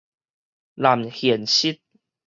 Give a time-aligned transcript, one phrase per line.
[0.73, 1.77] 濫現實